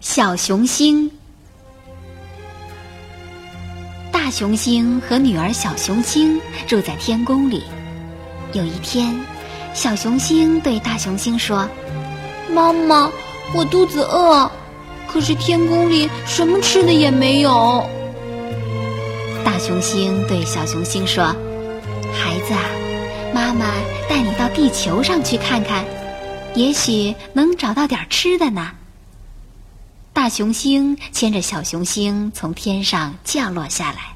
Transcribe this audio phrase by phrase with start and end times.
[0.00, 1.10] 小熊星。
[4.10, 7.62] 大熊星和女儿小熊星住在天宫里。
[8.54, 9.14] 有一天，
[9.74, 11.68] 小熊星对大熊星说
[12.50, 13.10] ：“妈妈，
[13.54, 14.50] 我肚子饿，
[15.06, 17.86] 可是天宫里什么吃的也没有。”
[19.44, 21.24] 大熊星对小熊星说
[22.16, 22.64] ：“孩子啊，
[23.34, 23.66] 妈妈
[24.08, 25.84] 带你到地球上去看看，
[26.54, 28.70] 也许能找到点吃的呢。”
[30.20, 34.14] 大熊星牵着小熊星从天上降落下来。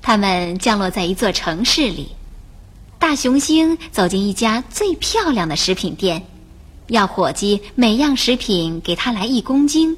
[0.00, 2.08] 他们降落在一座城市里。
[2.98, 6.26] 大熊星走进一家最漂亮的食品店，
[6.86, 9.94] 要伙计每样食品给他来一公斤。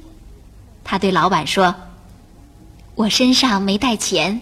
[0.82, 1.72] 他对老板说
[2.96, 4.40] ：“我身上没带钱，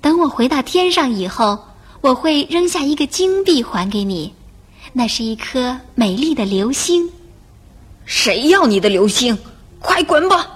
[0.00, 1.58] 等我回到天上以后，
[2.00, 4.32] 我会扔下一个金币还给你，
[4.92, 7.10] 那是一颗美丽的流星。”
[8.06, 9.36] 谁要你的流星？
[9.80, 10.46] 快滚吧！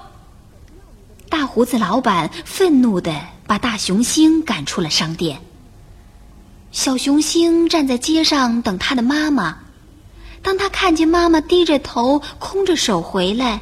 [1.29, 3.15] 大胡子老板愤怒的
[3.47, 5.41] 把大熊星赶出了商店。
[6.71, 9.59] 小熊星站在街上等他的妈妈，
[10.43, 13.61] 当他看见妈妈低着头、空着手回来，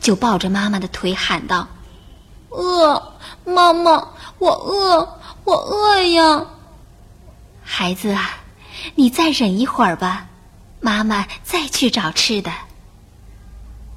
[0.00, 1.66] 就抱着妈妈的腿喊道
[2.50, 6.46] ：“饿，妈妈，我饿，我饿呀！”
[7.64, 8.30] 孩子啊，
[8.94, 10.26] 你再忍一会儿吧，
[10.80, 12.52] 妈妈再去找吃的。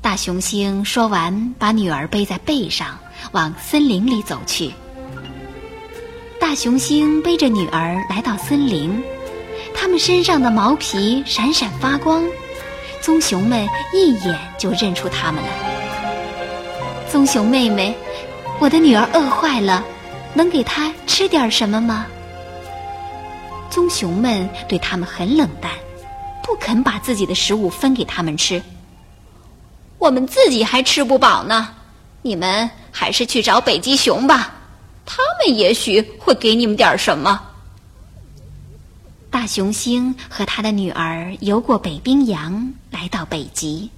[0.04, 3.00] 大熊星说完，把女儿背在背上，
[3.32, 4.74] 往森林里走去。
[6.38, 9.02] 大熊星背着女儿来到森林，
[9.74, 12.22] 他们身上的毛皮闪闪发光，
[13.02, 15.50] 棕熊们一眼就认出他们了。
[17.10, 17.96] 棕熊妹妹，
[18.60, 19.86] 我的女儿饿坏了，
[20.34, 22.06] 能给她吃点什么吗？
[23.70, 25.72] 棕熊们对他们很冷淡，
[26.44, 28.62] 不肯把自己的食物分给他们吃。
[30.04, 31.70] 我们自己还吃不饱呢，
[32.24, 34.54] 你们还是去找北极熊吧，
[35.06, 37.42] 他们也许会给你们点什么。
[39.32, 43.90] 大熊星和他的女儿游过北冰洋，来到北极，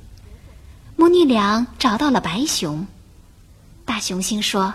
[0.96, 2.86] 母女俩找到了白熊。
[3.84, 4.72] 大熊星说：“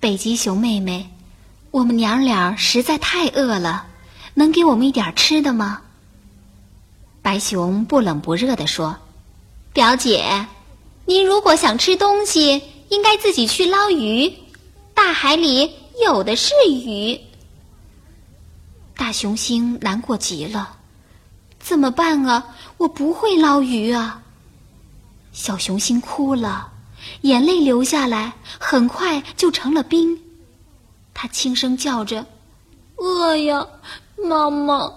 [0.00, 1.08] 北极熊妹妹，
[1.70, 3.86] 我们娘俩实在太饿了，
[4.34, 5.80] 能给我们一点吃的吗？”
[7.22, 8.94] 白熊不冷不热地说。
[9.72, 10.46] 表姐，
[11.04, 14.32] 您如果想吃东西，应该自己去捞鱼。
[14.92, 15.72] 大海里
[16.02, 17.18] 有的是鱼。
[18.96, 20.76] 大熊星难过极了，
[21.60, 22.44] 怎么办啊？
[22.78, 24.20] 我不会捞鱼啊！
[25.32, 26.68] 小熊星哭了，
[27.20, 30.20] 眼泪流下来，很快就成了冰。
[31.14, 32.26] 他轻声叫着
[32.98, 33.64] ：“饿呀，
[34.16, 34.92] 妈妈。”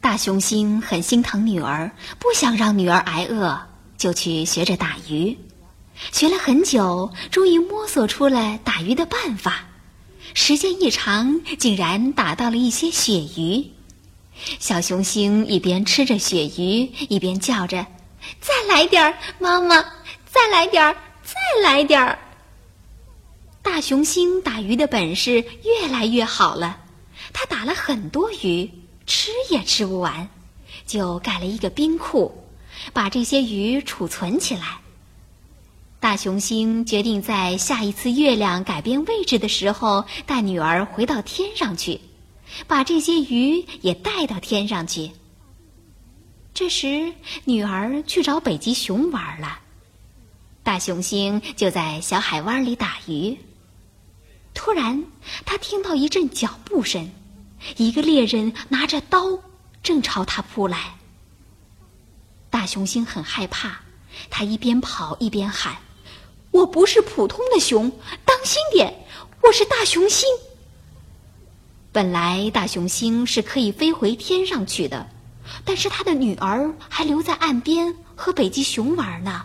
[0.00, 3.60] 大熊星很心疼女儿，不想让女儿挨饿，
[3.96, 5.36] 就去学着打鱼。
[6.12, 9.64] 学了很久，终于摸索出了打鱼的办法。
[10.34, 13.70] 时间一长，竟然打到了一些鳕鱼。
[14.60, 17.84] 小熊星一边吃着鳕鱼，一边叫着
[18.40, 19.84] ：“再来点儿，妈妈！
[20.30, 20.94] 再来点儿，
[21.24, 22.16] 再来点儿！”
[23.62, 26.78] 大熊星打鱼的本事越来越好了，
[27.32, 28.70] 他打了很多鱼。
[29.08, 30.28] 吃也吃不完，
[30.86, 32.44] 就盖了一个冰库，
[32.92, 34.80] 把这些鱼储存起来。
[35.98, 42.02] 大熊星决定在下一次月亮改变位置的时候，带女儿回到天上去，
[42.66, 45.10] 把这些鱼也带到天上去。
[46.52, 47.14] 这时，
[47.44, 49.58] 女儿去找北极熊玩了，
[50.62, 53.38] 大熊星就在小海湾里打鱼。
[54.52, 55.02] 突然，
[55.46, 57.10] 他听到一阵脚步声。
[57.76, 59.38] 一个猎人拿着刀，
[59.82, 60.96] 正朝他扑来。
[62.50, 63.80] 大熊星很害怕，
[64.30, 65.76] 他一边跑一边喊
[66.50, 67.90] ：“我不是普通的熊，
[68.24, 69.04] 当心点！
[69.42, 70.26] 我是大熊星。”
[71.92, 75.08] 本来大熊星是可以飞回天上去的，
[75.64, 79.44] 但是他的女儿还留在岸边和北极熊玩呢。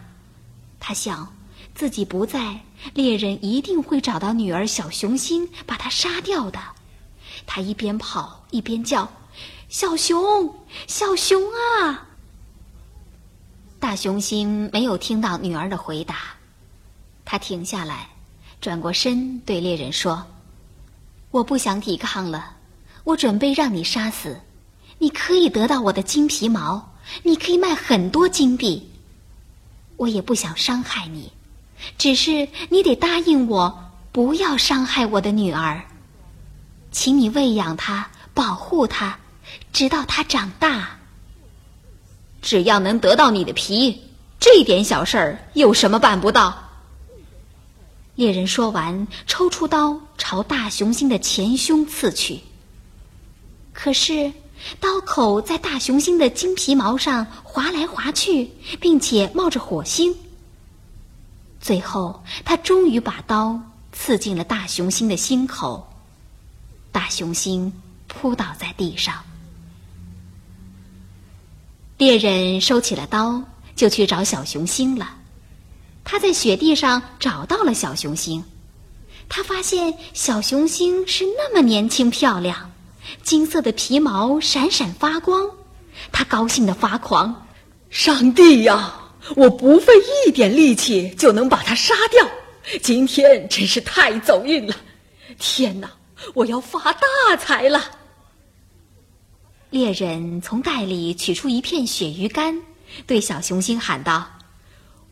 [0.80, 1.34] 他想，
[1.74, 2.60] 自己不在，
[2.94, 6.60] 猎人一定会找到女儿小熊星，把他杀掉的。
[7.46, 9.08] 他一边跑一边叫
[9.70, 10.54] ：“小熊，
[10.88, 11.42] 小熊
[11.82, 12.08] 啊！”
[13.80, 16.16] 大熊星没有听到女儿的回答，
[17.26, 18.08] 他停下来，
[18.62, 20.26] 转过身对猎人说
[21.32, 22.56] ：“我不想抵抗了，
[23.04, 24.40] 我准备让你杀死。
[25.00, 26.94] 你可以得到我的金皮毛，
[27.24, 28.90] 你可以卖很多金币。
[29.98, 31.32] 我也不想伤害你，
[31.98, 35.84] 只是你得答应我，不要伤害我的女儿。”
[36.94, 39.18] 请你喂养它，保护它，
[39.74, 40.92] 直到它长大。
[42.42, 44.02] 只要能得到你的皮，
[44.40, 46.56] 这点小事儿有什么办不到？
[48.16, 52.40] 猎人说完，抽出刀朝大雄星的前胸刺去。
[53.74, 54.32] 可是，
[54.80, 60.16] 刀口在大雄星的金皮毛上划来划去，并且冒着火星。
[61.60, 63.60] 最后，他终于把刀
[63.92, 65.93] 刺进了大雄星的心口，
[66.94, 67.74] 大雄星
[68.08, 69.22] 扑倒在地上。
[71.98, 73.44] 猎人收起了刀，
[73.76, 75.18] 就去找小雄星了。
[76.06, 78.44] 他在雪地上找到了小雄星，
[79.28, 82.72] 他发现小雄星是那么年轻漂亮，
[83.24, 85.50] 金色的皮毛闪闪发光，
[86.12, 87.48] 他高兴的发狂
[87.90, 88.94] ：“上帝呀，
[89.36, 89.94] 我不费
[90.28, 92.30] 一点力气就能把它杀掉，
[92.82, 94.76] 今天真是太走运了！
[95.40, 95.90] 天哪，
[96.34, 97.82] 我要发大财了！”
[99.72, 102.62] 猎人从袋里取出一片鳕鱼干，
[103.08, 104.30] 对小雄星喊道。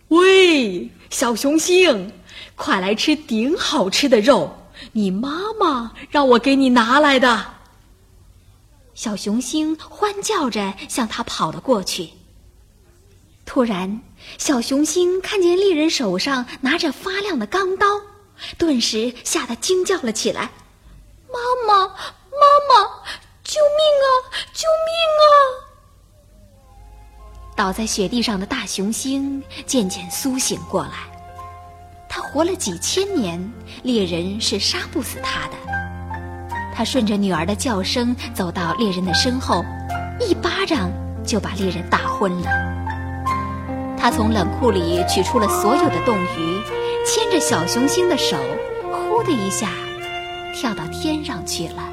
[0.09, 2.11] 喂，小雄星，
[2.55, 4.57] 快来吃顶好吃的肉！
[4.93, 7.53] 你妈妈让我给你拿来的。
[8.93, 12.09] 小雄星欢叫着向他跑了过去。
[13.45, 14.01] 突然，
[14.37, 17.85] 小雄星看见猎人手上拿着发亮的钢刀，
[18.57, 20.51] 顿时吓得惊叫了起来
[21.31, 22.89] ：“妈妈，妈妈，
[23.43, 24.07] 救命啊！
[24.53, 25.25] 救命啊！”
[27.55, 30.91] 倒在雪地上的大雄星渐渐苏醒过来。
[32.09, 35.53] 他活了几千年，猎人是杀不死他的。
[36.73, 39.63] 他顺着女儿的叫声走到猎人的身后，
[40.19, 40.91] 一巴掌
[41.23, 42.49] 就把猎人打昏了。
[43.97, 46.61] 他从冷库里取出了所有的冻鱼，
[47.05, 48.35] 牵着小雄星的手，
[48.91, 49.69] 呼的一下
[50.53, 51.89] 跳到天上去了。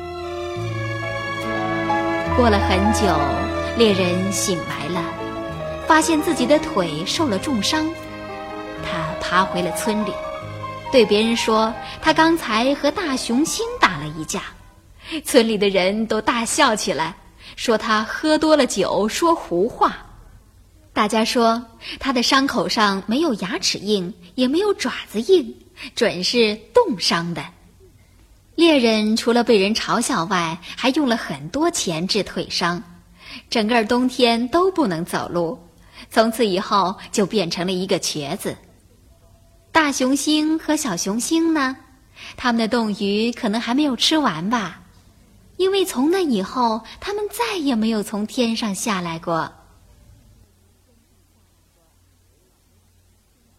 [2.37, 3.01] 过了很久，
[3.77, 5.03] 猎人醒来了。
[5.87, 7.89] 发现自己的腿受了重伤，
[8.85, 10.13] 他爬回了村里，
[10.93, 11.73] 对别人说
[12.03, 14.43] 他刚才和大雄星打了一架。
[15.25, 17.17] 村里的人都大笑起来，
[17.57, 19.97] 说他喝多了酒说胡话。
[20.93, 21.65] 大家说
[21.99, 25.57] 他的伤口上没有牙齿印，也没有爪子印，
[25.95, 27.43] 准是冻伤的。
[28.59, 32.83] 猎人除了被人嘲笑外，还用了很多钱治腿伤，
[33.49, 35.57] 整个冬天都不能走路。
[36.11, 38.57] 从此以后，就变成了一个瘸子。
[39.71, 41.77] 大雄星和小雄星呢？
[42.37, 44.81] 他们的冻鱼可能还没有吃完吧，
[45.57, 49.49] 因为从那以后，他们再也没有从天上下来过。